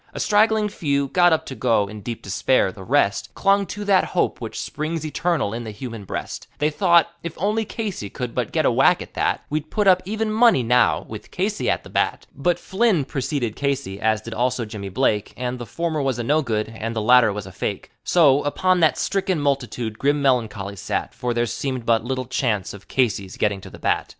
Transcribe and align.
A 0.15 0.19
straggling 0.19 0.67
few 0.67 1.09
got 1.09 1.31
up 1.31 1.45
to 1.45 1.53
go, 1.53 1.87
in 1.87 2.01
deep 2.01 2.23
despair. 2.23 2.71
The 2.71 2.83
rest 2.83 3.29
Clung 3.35 3.67
to 3.67 3.85
that 3.85 4.03
hope 4.03 4.41
which 4.41 4.59
"springs 4.59 5.05
eternal 5.05 5.53
in 5.53 5.63
the 5.63 5.69
human 5.69 6.05
breast;" 6.05 6.47
They 6.57 6.71
thought, 6.71 7.09
If 7.21 7.35
only 7.37 7.65
Casey 7.65 8.09
could 8.09 8.33
but 8.33 8.51
get 8.51 8.65
a 8.65 8.71
whack 8.71 9.03
at 9.03 9.13
that, 9.13 9.43
We'd 9.51 9.69
put 9.69 9.85
up 9.85 10.01
even 10.03 10.31
money 10.31 10.63
now, 10.63 11.03
with 11.07 11.29
Casey 11.29 11.69
at 11.69 11.83
the 11.83 11.89
bat. 11.91 12.25
But 12.35 12.57
Flynn 12.57 13.05
procede 13.05 13.55
Casey, 13.55 13.99
as 14.01 14.21
did 14.23 14.33
also 14.33 14.65
Jimmy 14.65 14.89
Blake, 14.89 15.35
And 15.37 15.59
the 15.59 15.67
former 15.67 16.01
was 16.01 16.17
a 16.17 16.23
no 16.23 16.41
good 16.41 16.69
and 16.69 16.95
the 16.95 16.99
latter 17.03 17.31
was 17.31 17.45
a 17.45 17.51
fake; 17.51 17.91
So, 18.03 18.41
upon 18.41 18.79
that 18.79 18.97
stricken 18.97 19.39
multitude 19.39 19.99
grim 19.99 20.19
meloncholy 20.19 20.79
sat, 20.79 21.13
For 21.13 21.31
there 21.35 21.45
seemed 21.45 21.85
but 21.85 22.03
little 22.03 22.25
chance 22.25 22.73
of 22.73 22.87
Casey's 22.87 23.37
getting 23.37 23.61
to 23.61 23.69
the 23.69 23.77
bat. 23.77 24.09